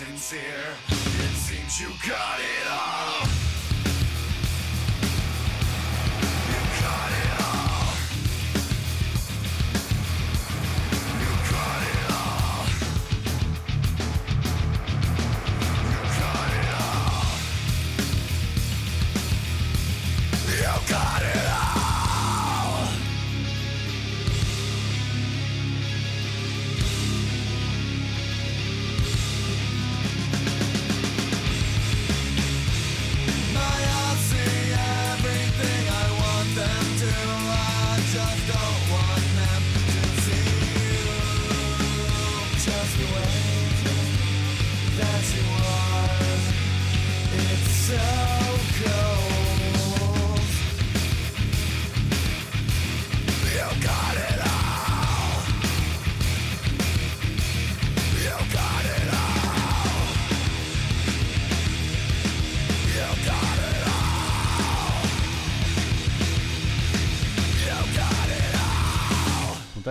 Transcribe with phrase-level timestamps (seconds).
[0.00, 0.40] insincere.
[0.88, 3.43] It seems you got it all.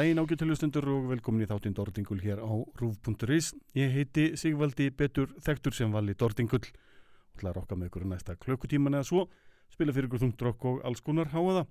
[0.04, 3.54] Daginn ágættilustundur og velkomin í þáttinn Dordingul hér á rúf.is.
[3.72, 8.36] Ég heiti Sigvaldi Betur Þektur sem vali Dordingull og ætla að rokka með ykkur næsta
[8.36, 9.24] klökkutíman eða svo,
[9.72, 11.64] spila fyrir ykkur þungdrokk og alls konar háaða.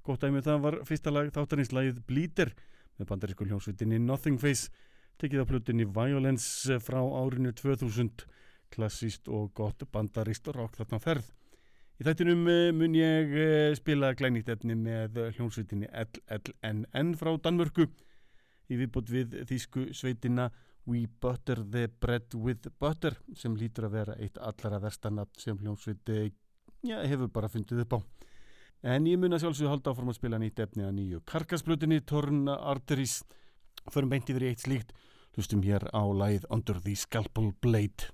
[0.00, 2.54] Gótt dæmið það var fyrsta lag þáttarinslægið Bleeder
[2.96, 4.72] með bandarísku hljómsvitinni Nothing Face,
[5.20, 8.24] tekið á plutinni Violence frá árinu 2000,
[8.72, 11.28] klassíst og gott bandarist rock þarna ferð.
[11.94, 17.86] Í þættinum eh, mun ég eh, spila glænýtt efni með hljónsveitinni LLNN frá Danmörku
[18.66, 20.48] í viðbútt við þýsku sveitina
[20.90, 26.32] We Butter the Bread with Butter sem lítur að vera eitt allara verstanat sem hljónsveiti
[26.84, 27.98] ja, hefur bara fundið upp á.
[28.94, 32.50] En ég mun að sjálfsögðu halda áfram að spila nýtt efni að nýju karkasplutinni Torn
[32.52, 33.22] Arteries
[33.88, 34.92] förum beint yfir eitt slíkt
[35.38, 38.10] hlustum hér á læð Under the Scalpel Blade.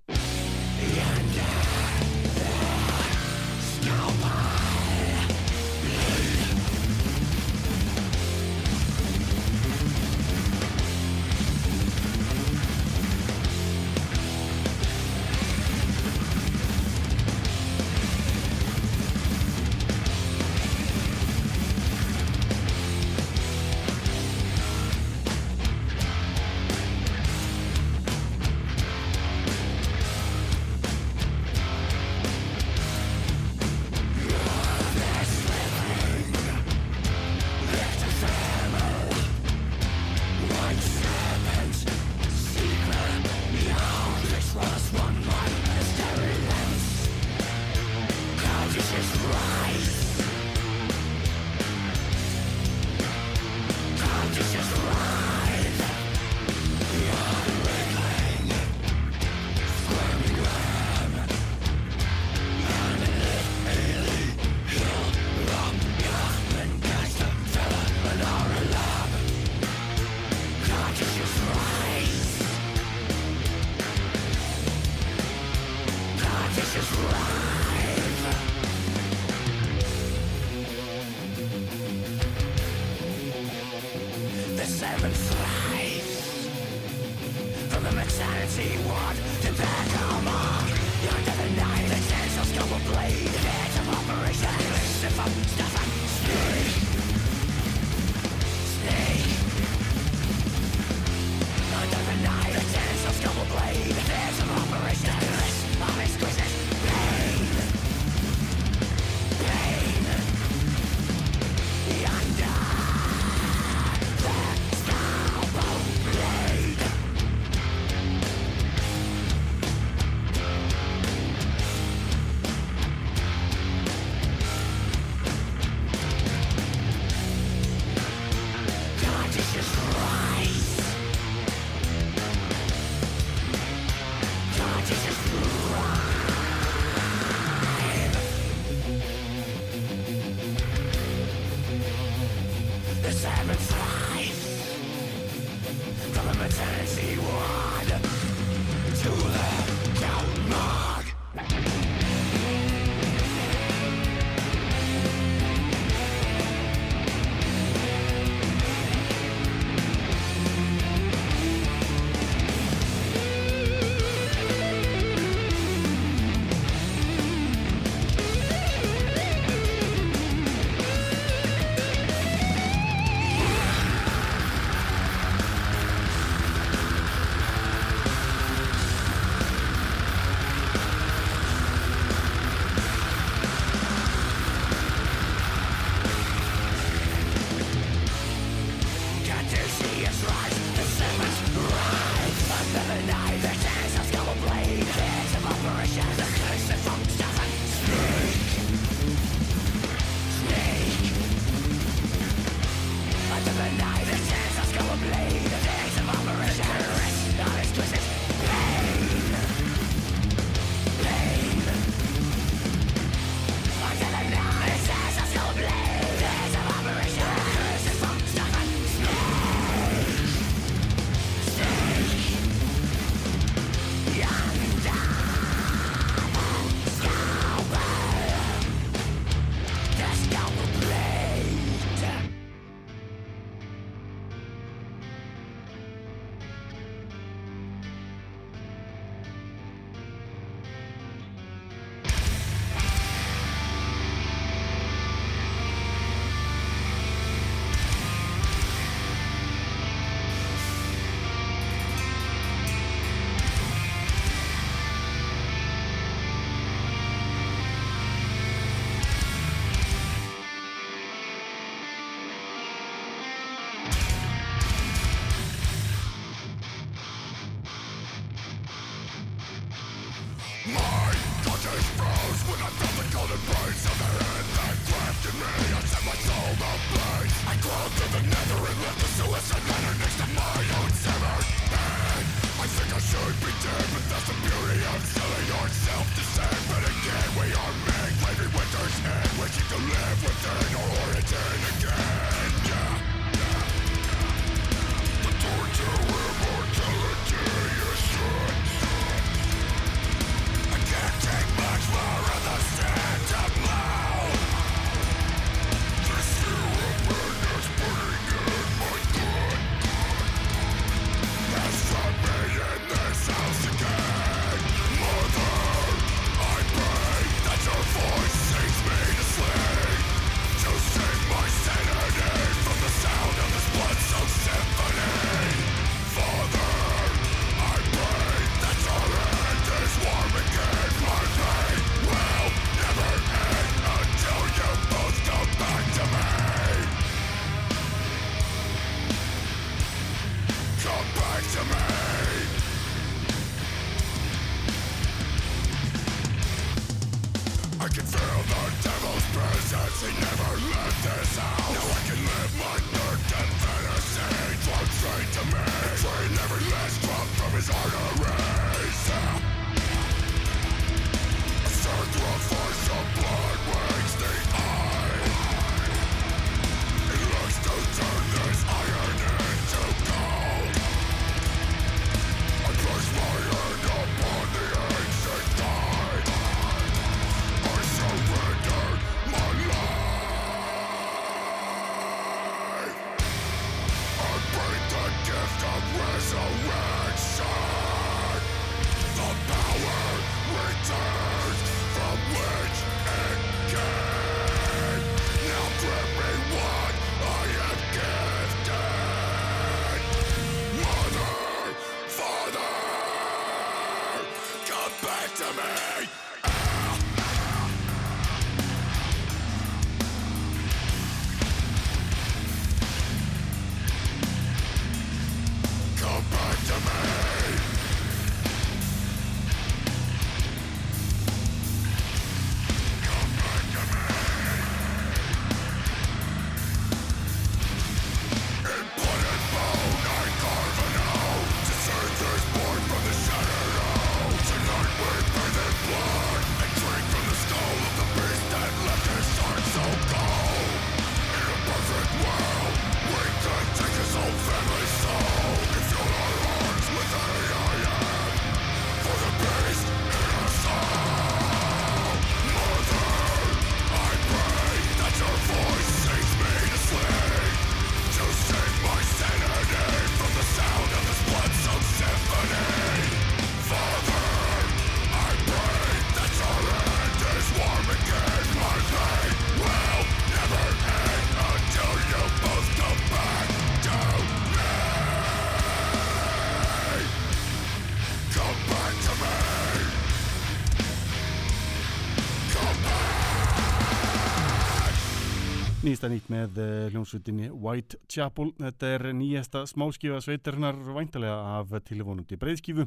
[485.90, 488.52] Nýsta nýtt með uh, hljómsveitinni Whitechapel.
[488.61, 492.85] Þetta er nýjasta smáskífa sveitarinnar væntalega af tilvonandi breyðskífu,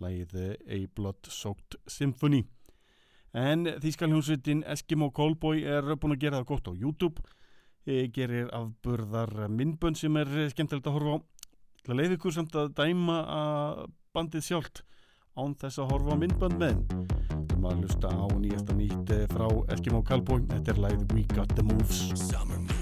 [0.00, 2.46] lægið A Blood Soaked Symphony.
[3.36, 7.26] En þýska hljómsveitin Eskimo Callboy er búin að gera það gott á YouTube,
[7.84, 11.18] e, gerir afburðar minnbönn sem er skemmtilegt að horfa á.
[11.84, 13.84] Það leiði ykkur samt að dæma að
[14.16, 14.84] bandið sjálft
[15.40, 16.82] án þess að horfa á minnbönn með.
[17.30, 20.44] Það er maður að hlusta á nýjasta nýtt frá Eskimo Callboy.
[20.52, 22.79] Þetta er lægið We Got The Moves.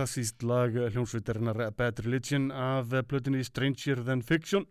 [0.00, 4.64] Klassíst lag hljómsveitarinnar Bad Religion af plötunni Stranger Than Fiction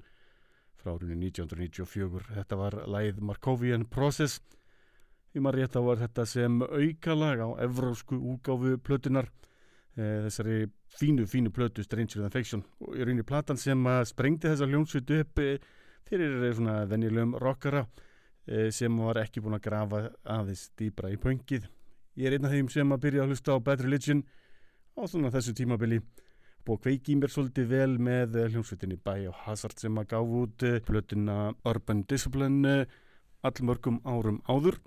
[0.73, 2.23] frá árunni 1994.
[2.33, 4.39] Þetta var lagið Markovian Process.
[5.29, 10.57] Því maður rétt á var þetta sem aukalag á evrósku útgáfu plötunar eh, þessari
[10.97, 15.45] fínu, fínu plötu Stranger Than Fiction og í rauninni platan sem sprengdi þessa hljómsveitu upp
[15.45, 15.61] eh,
[16.09, 17.85] fyrir eh, svona venjulegum rockara
[18.73, 21.69] sem var ekki búin að grafa aðeins dýbra í pöngið.
[22.17, 24.23] Ég er einn af þeim sem að byrja að hlusta á Bad Religion
[24.99, 25.99] á svona þessu tímabili.
[26.67, 30.65] Búið að kveiki í mér svolítið vel með eh, hljómsveitinni Biohazard sem að gáf út
[30.67, 32.97] eh, plötuna Urban Discipline eh,
[33.47, 34.79] allmörgum árum áður.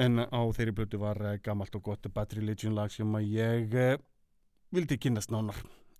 [0.00, 3.76] En á þeirri plötu var gamalt og gott Bad Religion lag sem að ég
[4.72, 5.58] vildi kynast nánar.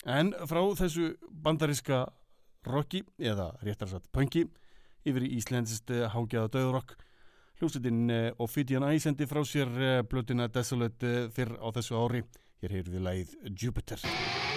[0.08, 2.06] En frá þessu bandariska
[2.64, 4.46] rocki eða réttar satt punki
[5.04, 6.96] yfir í íslensist hágjaða döðurokk
[7.60, 12.22] hljómsveitin eh, Ophidian Eye sendi frá sér plötuna Desolate fyrr á þessu ári
[12.60, 14.49] Hér heyrðu við lagið Jupiter.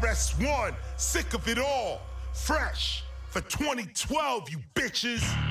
[0.00, 2.00] KRS1, sick of it all,
[2.32, 5.47] fresh for 2012, you bitches.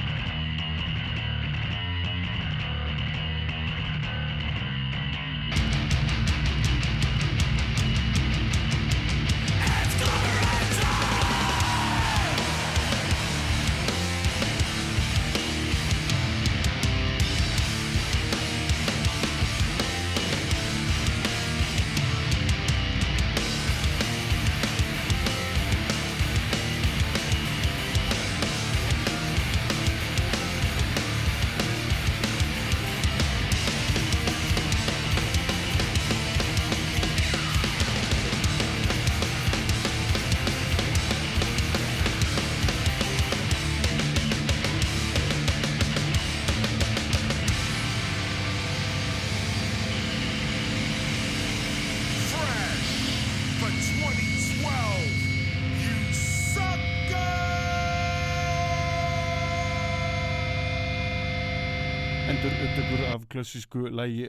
[63.28, 64.28] Af klassísku lægi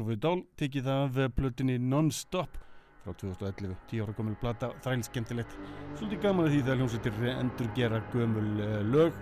[0.00, 2.58] of It All tekið af plötunni Non-Stop
[3.04, 5.56] frá 2011, 10 ára gömul plata, þræl skemmtilegt.
[5.98, 9.18] Svolítið gaman að því þegar hljómsveitir endur gera gömul uh, lög,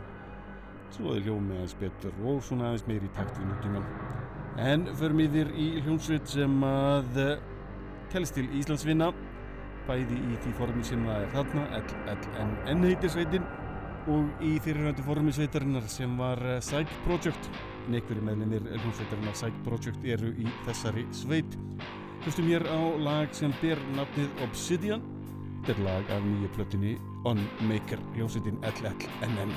[0.95, 3.89] svo er hljómi aðeins betur og svona aðeins meir í takt við nútíman.
[4.63, 7.35] En förum yfir í hljómsveit sem að uh,
[8.15, 9.11] telst til Íslandsvinna,
[9.89, 11.67] bæði í því formi sem það er þarna,
[12.15, 13.51] LLNN heitir sveitin,
[14.13, 17.51] og í fyrirhæntu formi sveitarinnar sem var uh, Psych Project.
[17.89, 21.57] En einhverju meðlinir hljómsveitarinnar Psych Project eru í þessari sveit.
[22.23, 25.03] Hlustum hér á lag sem ber nafnið Obsidian.
[25.63, 26.95] Þetta er lag af nýju plötunni
[27.27, 29.55] On Maker hljómsveitin LLNN.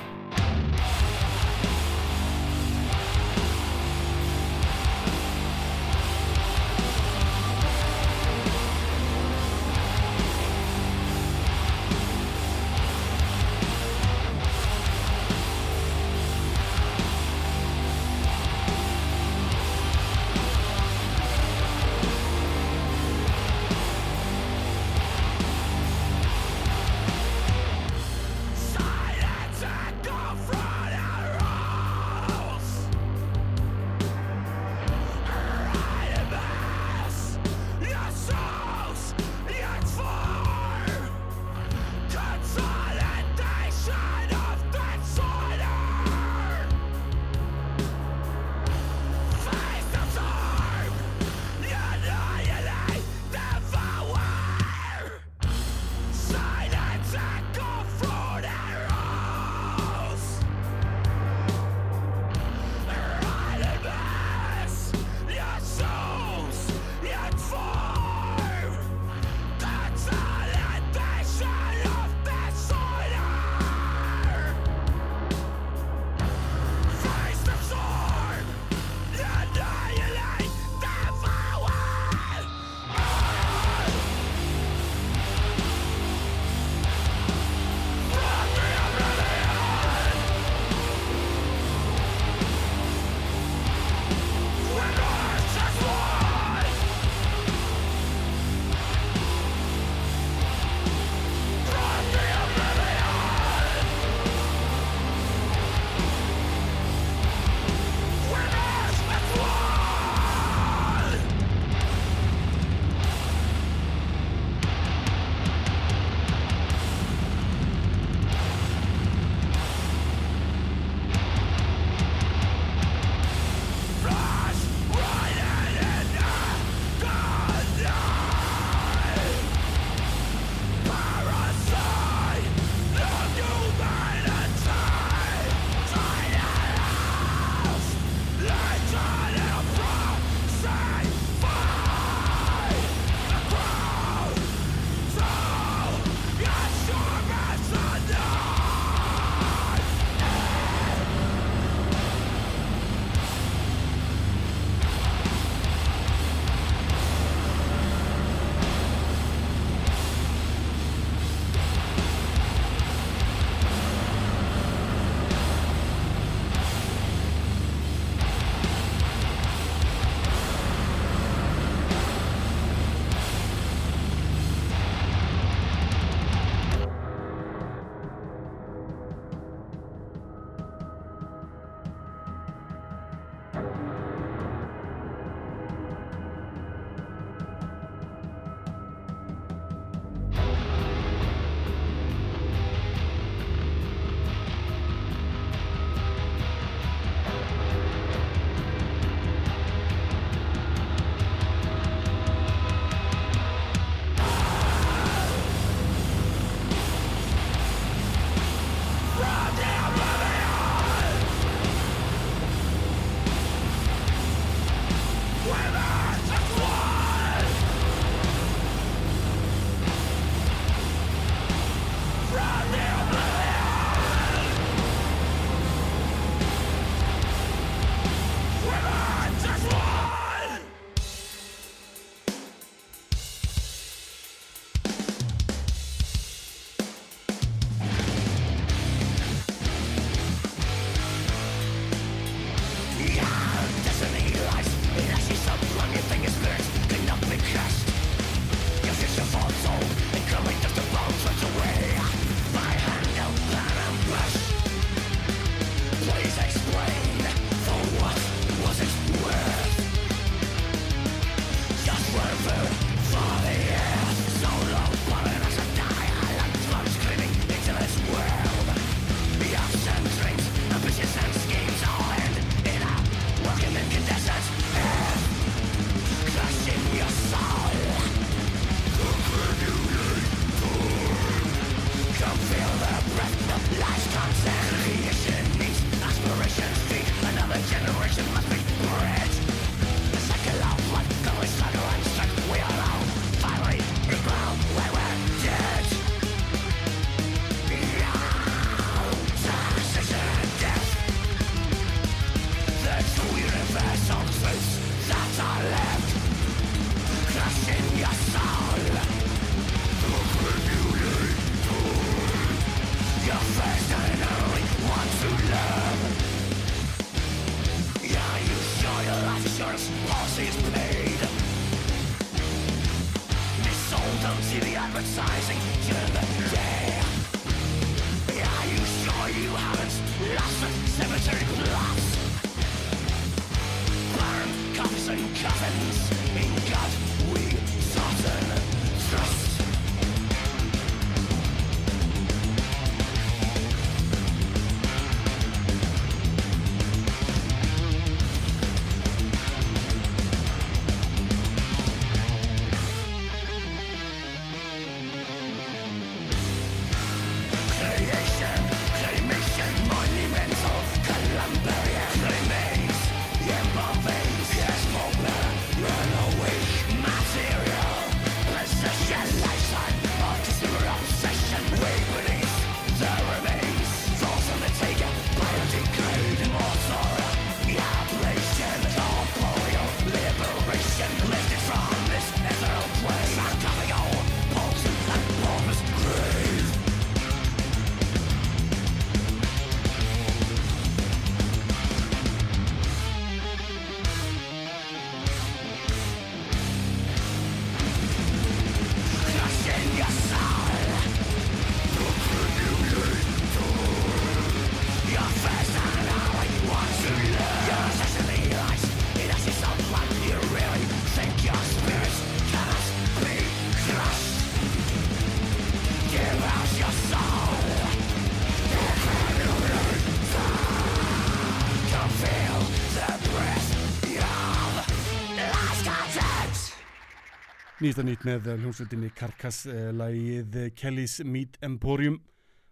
[427.85, 432.15] Nýsta nýtt með hljómsveitinni Karkass eh, lagið Kelly's Meat Emporium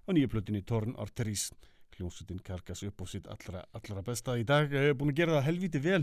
[0.08, 1.52] og nýja plötinni Torn Arteries
[1.94, 4.34] hljómsveitin Karkass upp á sitt allra, allra besta.
[4.42, 6.00] Í dag eh, búin að gera það helviti vel.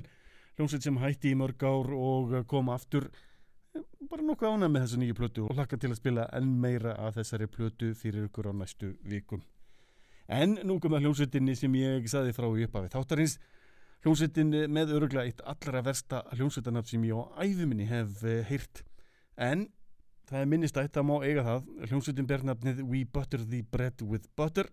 [0.55, 5.01] Hljómsveit sem hætti í mörg ár og kom aftur eh, bara nokkuð ánæg með þessu
[5.03, 8.55] nýju plötu og hlakka til að spila enn meira af þessari plötu fyrir ykkur á
[8.61, 9.43] næstu vikum.
[10.31, 13.41] En nú kom að hljómsveitinni sem ég saði frá í upphafi þáttarins.
[14.05, 18.85] Hljómsveitin með öruglega eitt allra versta hljómsveitanafn sem ég á æfuminni hef eh, heyrt
[19.41, 19.67] en
[20.31, 21.67] það er minnistætt að má eiga það.
[21.89, 24.71] Hljómsveitin ber nafnið We Butter the Bread with Butter.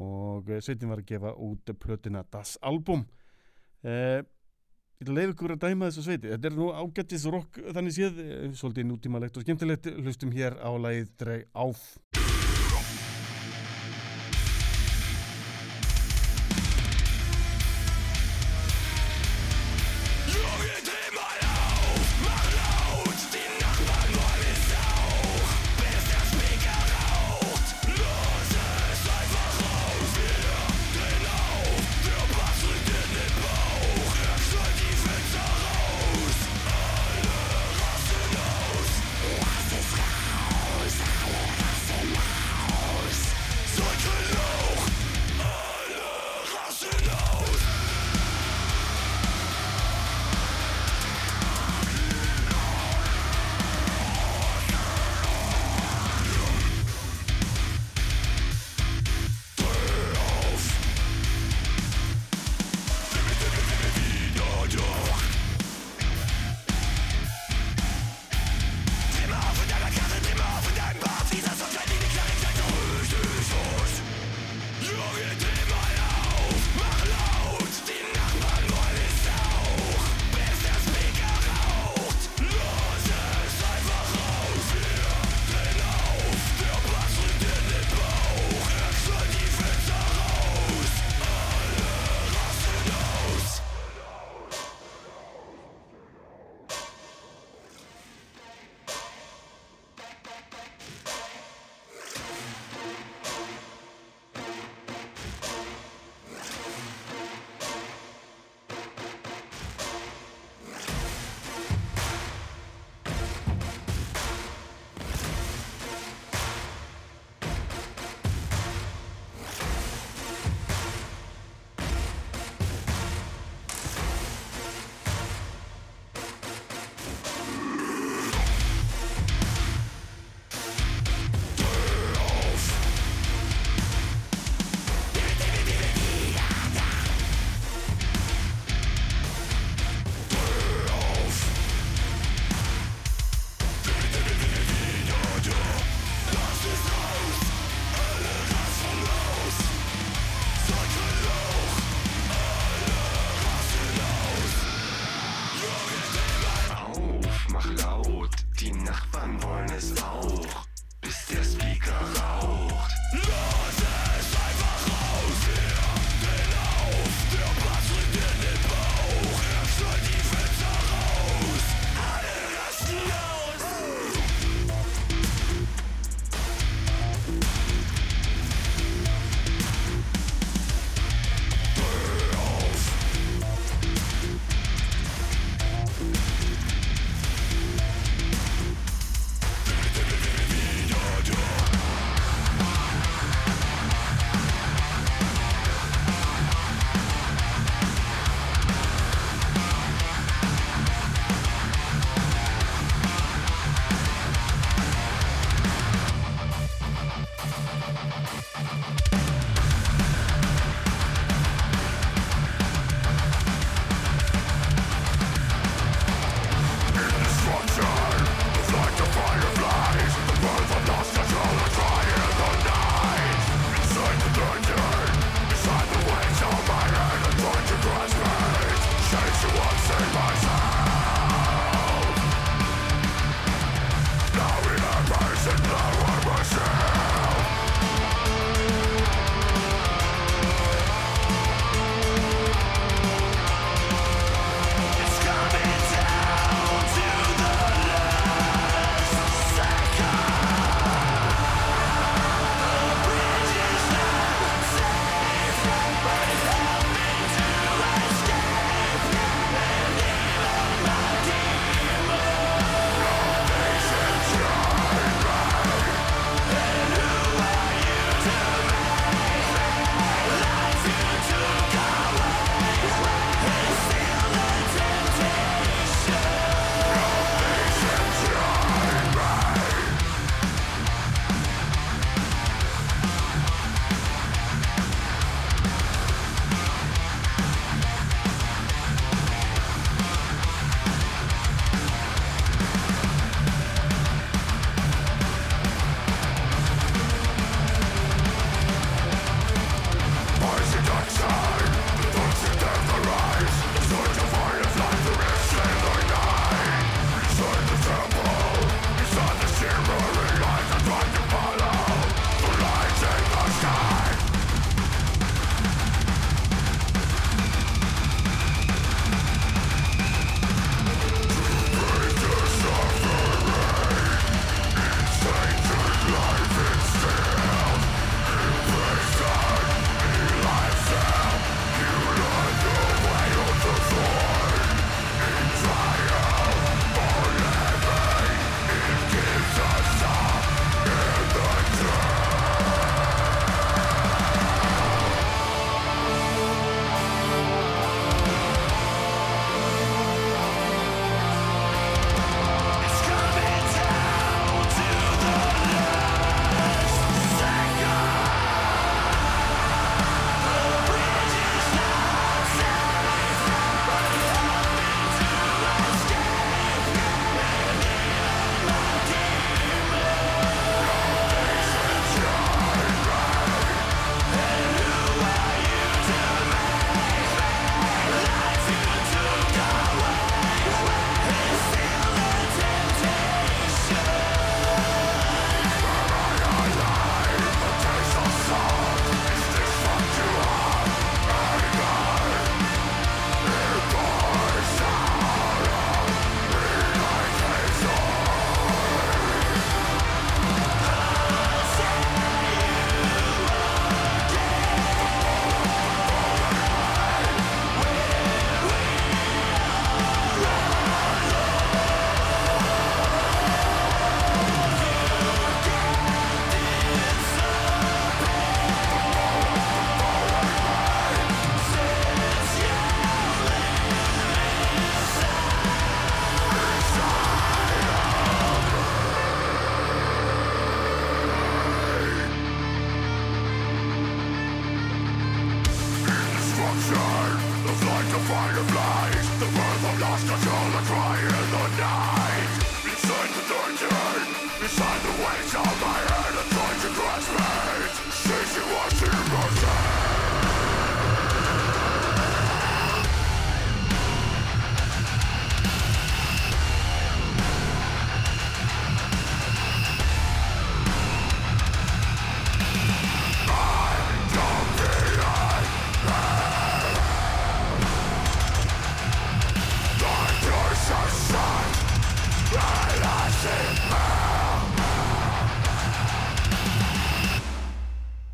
[0.00, 3.04] Og eh, sveitin var að gefa út plötuna Das Album.
[3.82, 4.20] Eh,
[5.00, 6.32] ég að leiða ykkur að dæma þessu sveiti.
[6.32, 8.22] Þetta er nú ágættis rock þannig séð.
[8.24, 9.92] Eh, svolítið nútímalegt og skemmtilegt.
[10.00, 12.19] Hlustum hér á lagið Dreg Áf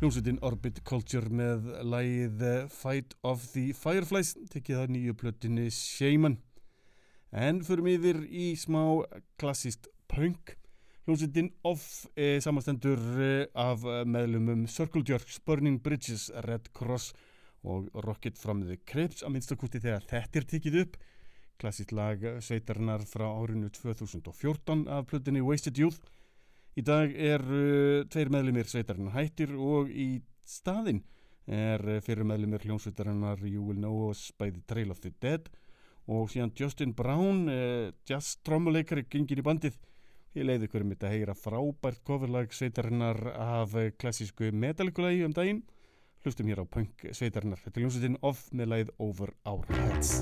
[0.07, 6.37] hljómsveitin Orbit Culture með lagið eh, Fight of the Fireflies tekið það nýju plötinni Shaman.
[7.35, 9.03] En förum yfir í smá
[9.35, 10.53] klassist punk.
[11.03, 17.11] Hljómsveitin Off e, samastendur e, af eh, meðlumum Circle Jerks, Burning Bridges, Red Cross
[17.67, 20.99] og Rocket from the Crypts að minnstakusti þegar þetta er tekið upp.
[21.59, 25.99] Klassist lag sveitarinnar frá árinu 2014 af plötinni Wasted Youth
[26.77, 30.99] Í dag er uh, tveir meðlumir sveitarinnar hættir og í staðinn
[31.49, 35.49] er uh, fyrir meðlumir hljómsveitarinnar You Will Know Us by the Trail of the Dead
[36.07, 39.79] og síðan Justin Brown, uh, jazz trommuleikari, gengin í bandið.
[40.37, 45.63] Ég leiði ykkur um þetta að heyra frábært coverlag sveitarinnar af klassísku metallikulagi um daginn.
[46.21, 47.57] Hlustum hér á punk sveitarinnar.
[47.65, 50.19] Þetta er hljómsveitin off með lagið Over Our Heads.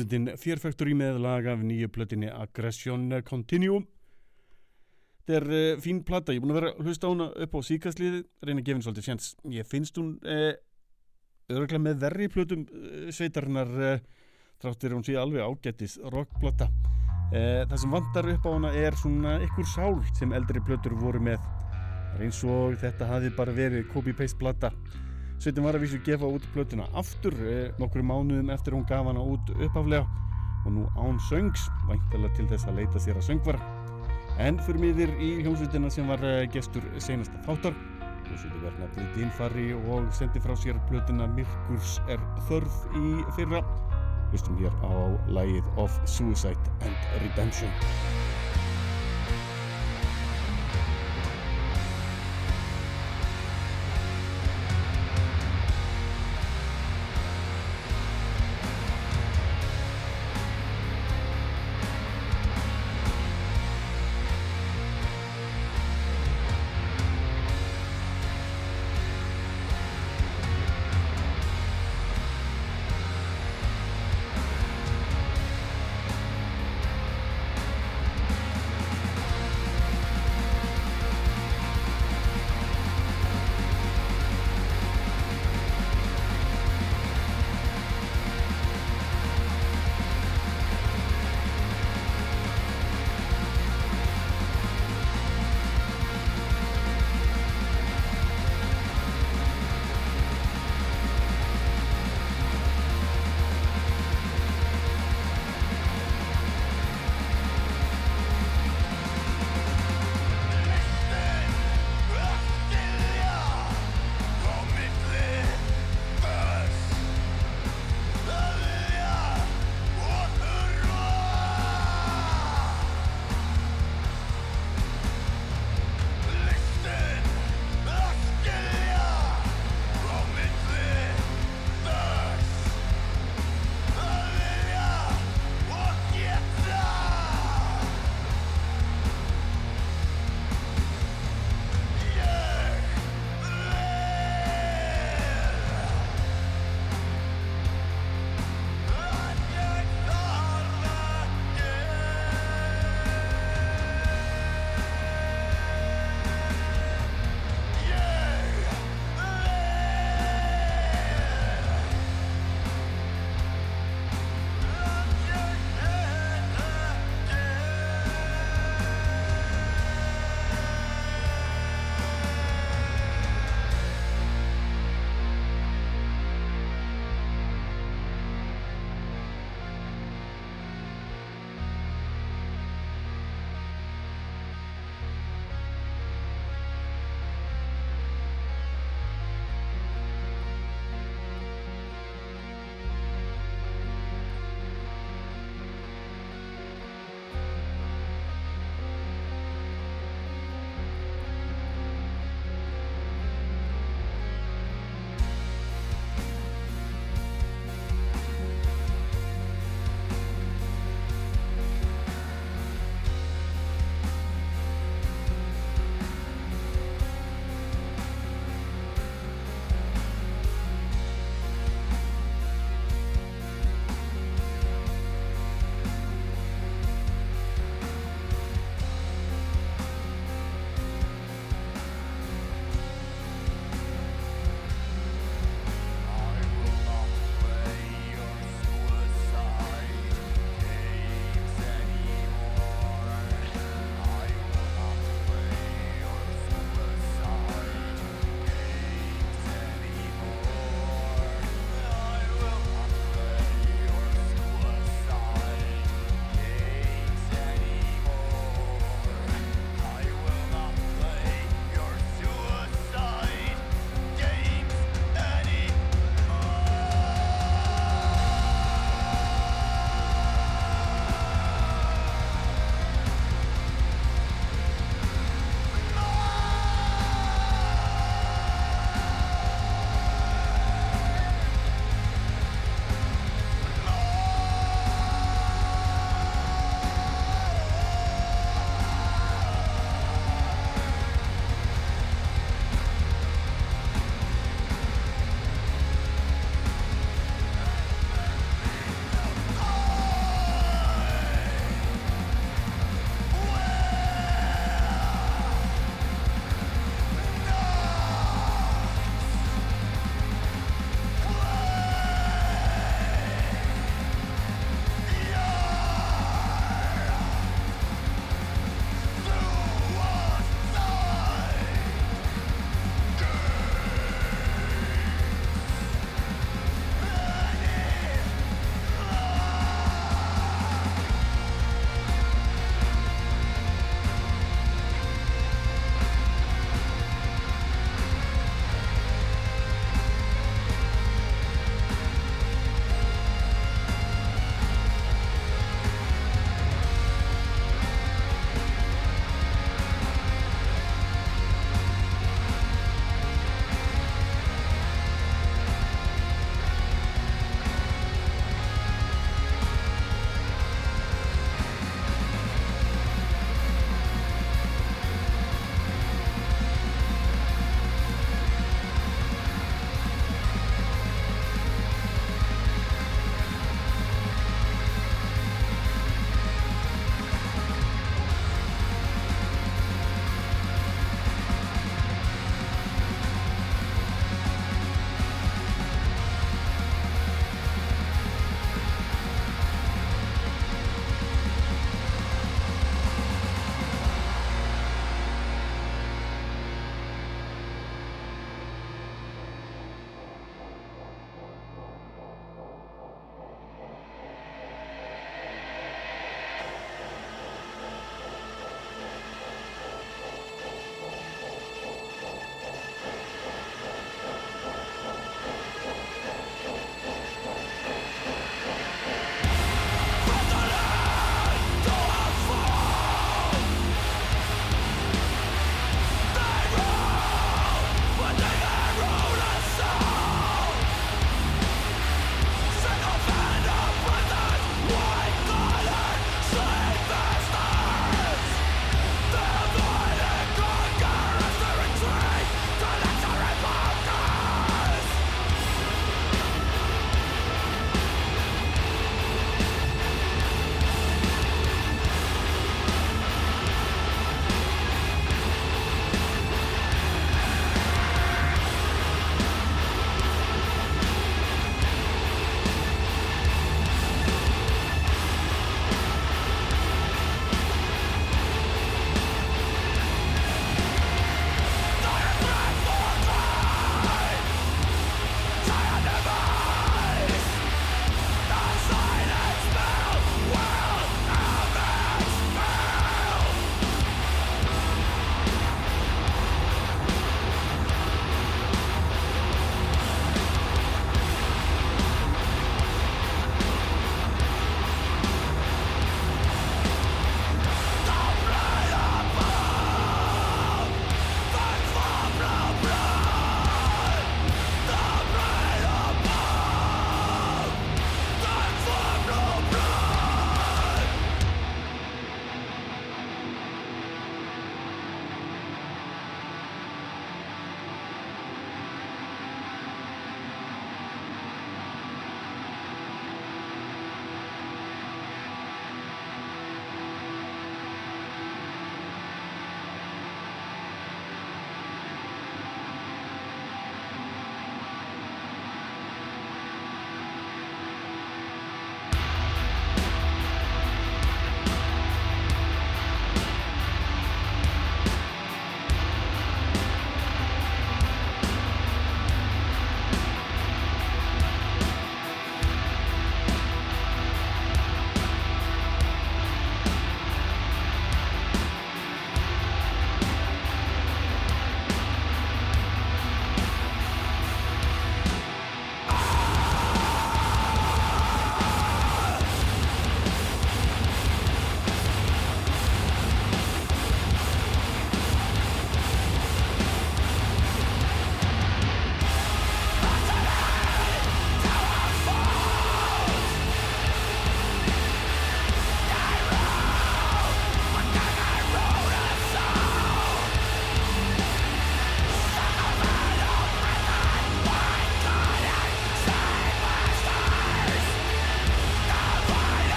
[0.00, 3.86] Hljómsveitin Fear Factory með lag af nýju plötinni Aggression Continuum
[5.20, 7.52] Þetta er uh, fín plata, ég er búin að vera að hlusta á hana upp
[7.54, 9.26] á síkastliði, reyna að gefa henni svolítið sjans.
[9.52, 10.54] Ég finnst hún uh,
[11.52, 14.00] örgulega með verri plötum uh, sveitarinnar uh,
[14.64, 16.66] þráttir hún sé alveg ágættis rockplata.
[17.30, 21.22] Uh, það sem vantar upp á hana er svona ykkur sál sem eldri plötur voru
[21.22, 21.44] með.
[22.18, 24.72] Eins og þetta hafi bara verið copy-paste plata.
[25.40, 29.22] Sveitin var að vísu gefa út plötuna aftur uh, nokkru mánuðum eftir hún gaf hana
[29.24, 30.04] út uppaflega
[30.66, 33.70] og nú án söngs, væntalega til þess að leita sér að söngvara.
[34.44, 37.72] En fyrir miðir í hljómsveitina sem var eh, gestur seinasta þáttar
[38.30, 42.20] hljómsveitin var nefnið Dínfari og sendi frá sér plötuna Myrkurs er
[42.50, 43.64] þörf í fyrra.
[44.30, 44.92] Hlustum hér á
[45.34, 47.72] lagið of Suicide and Redemption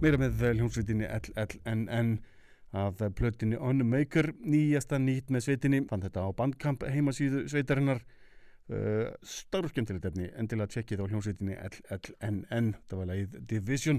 [0.00, 2.14] Meira með eh, hljómsveitinni LLNN
[2.80, 8.00] af eh, plötinni On Maker, nýjasta nýtt með sveitinni, fann þetta á bandkamp heimasíðu sveitarinnar.
[8.70, 13.98] Uh, Stárskemmtilegt efni, endilega tjekkið á hljómsveitinni LLNN, það var lagið Division.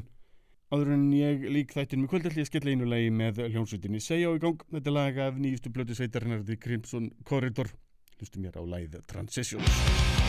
[0.72, 4.38] Áður en ég lík þættin með kvöldalli, ég skella einu lagi með hljómsveitinni Segja á
[4.40, 4.64] í gang.
[4.72, 7.70] Þetta er lag af nýjustu plötu sveitarinnar, The Crimson Corridor.
[8.16, 10.21] Hlustum mér á lagið Transitions.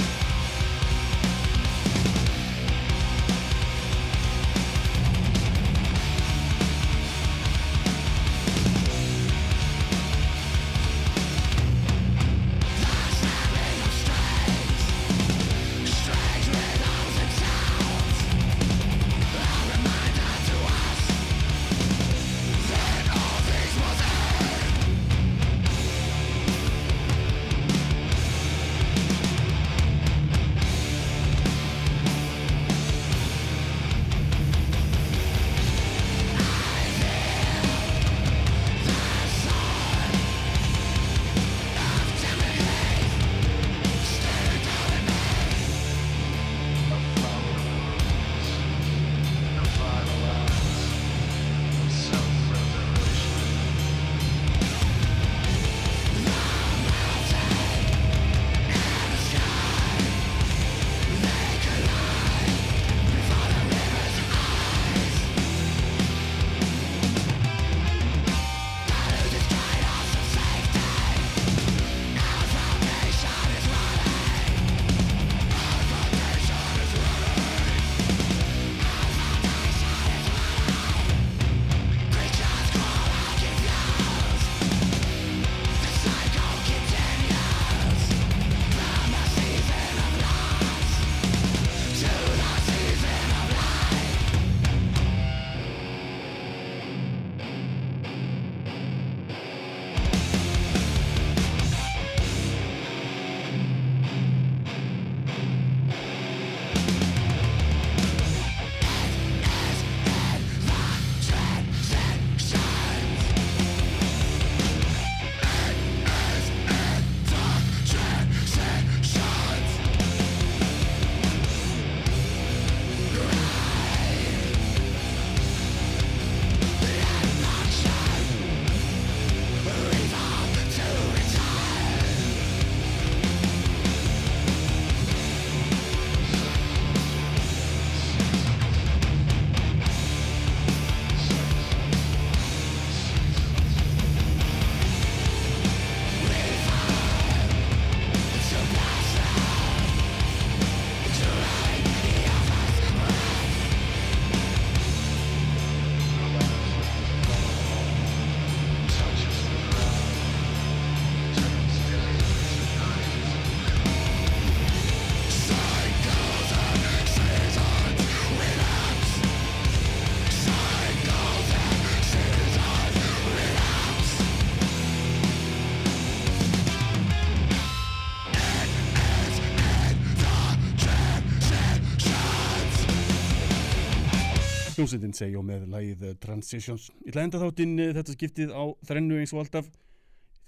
[184.83, 186.89] Hljómsveitin segja og með lagið eh, Transitions.
[187.05, 189.69] Ég ætla enda þáttinn eh, þetta skiptið á þrennu eins og alltaf.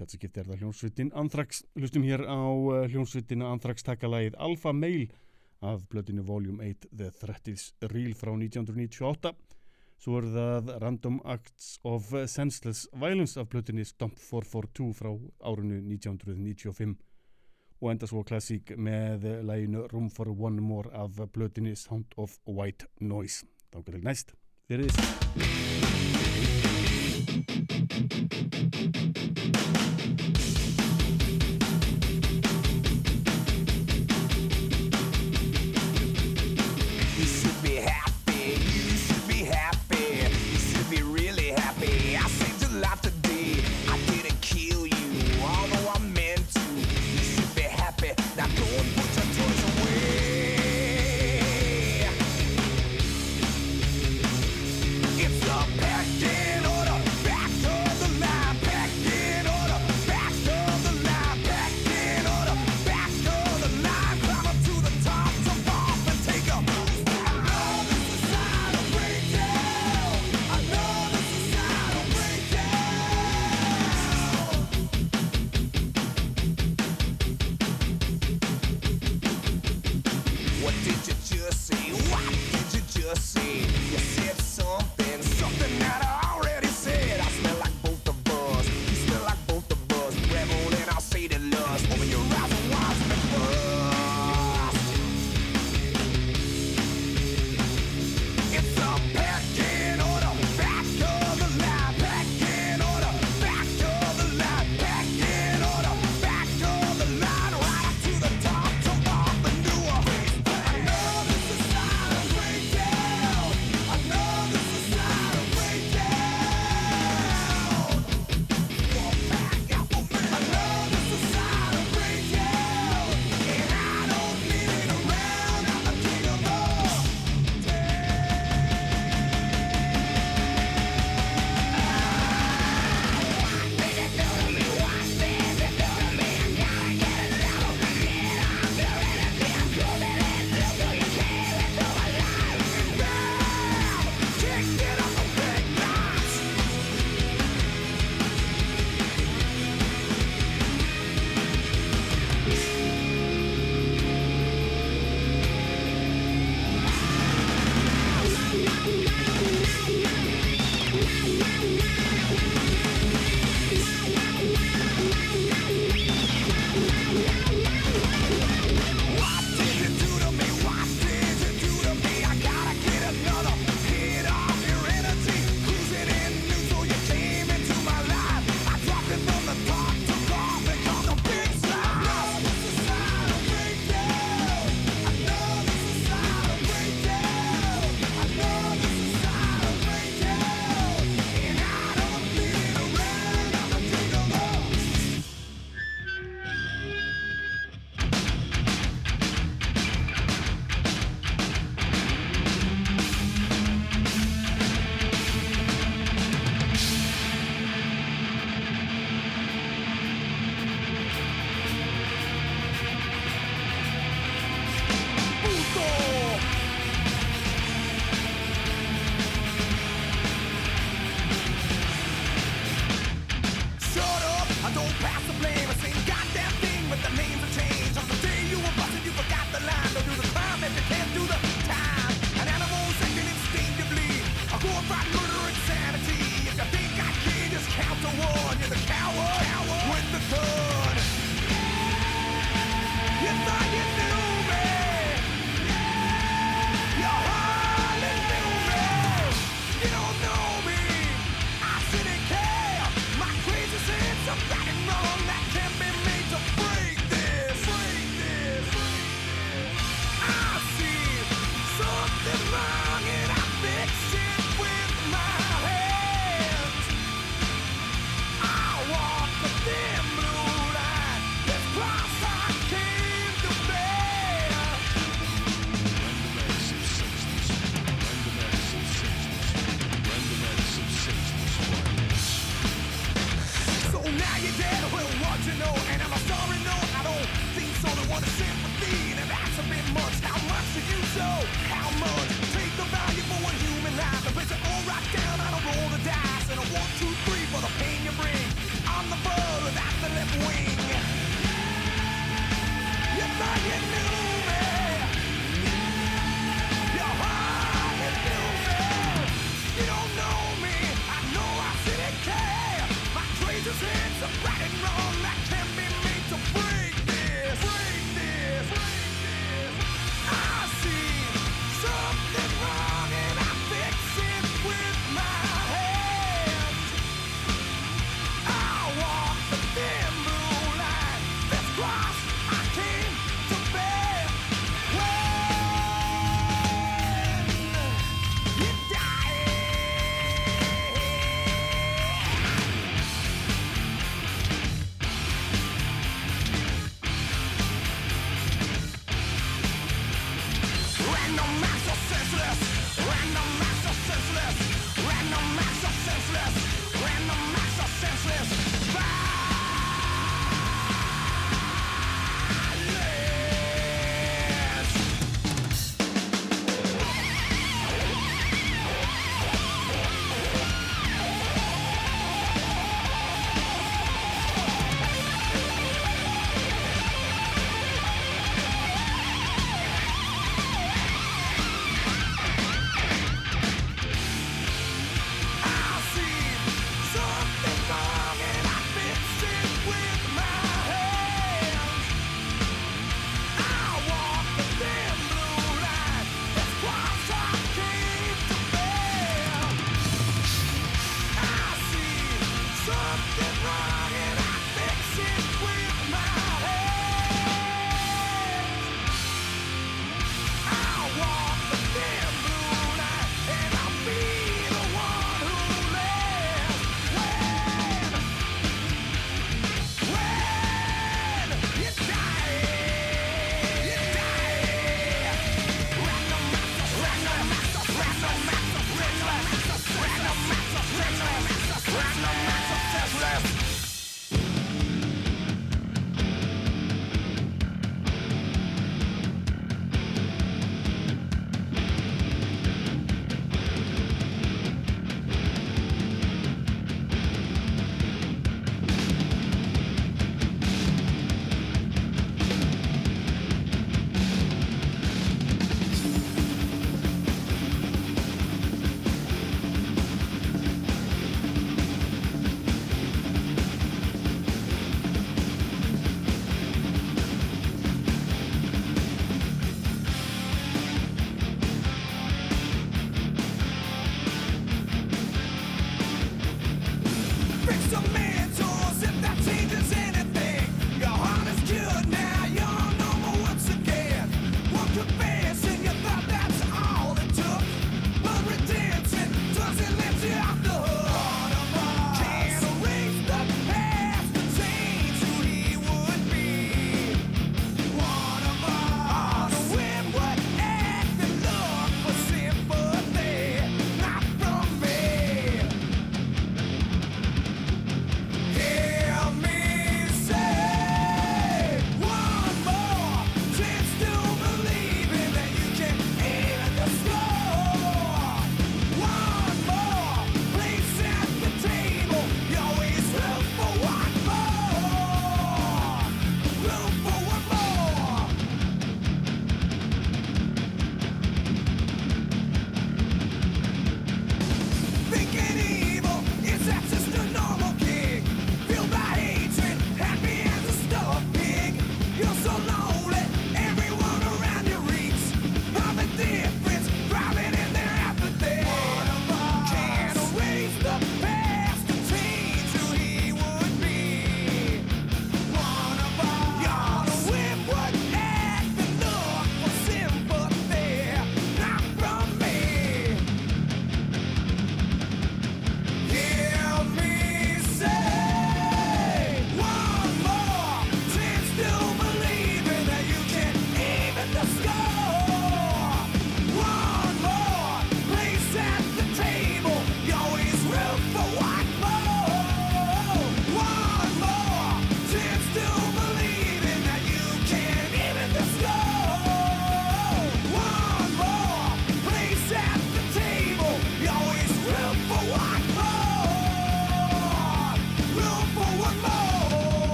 [0.00, 1.60] Þetta skiptið er það hljómsveitin Anthrax.
[1.78, 5.06] Hlustum hér á eh, hljómsveitina Anthrax taka lagið Alpha Male
[5.62, 9.34] af blöðinu Volume 8 The Threat is Real frá 1998.
[10.02, 15.14] Svo er það Random Acts of Senseless Violence af blöðinu Stomp 442 frá
[15.46, 16.98] árinu 1995
[17.78, 22.90] og enda svo klassík með læginu Room for One More af blöðinu Sound of White
[22.98, 23.53] Noise.
[23.74, 24.28] Þá til næst.
[24.70, 25.34] Fyrir þess.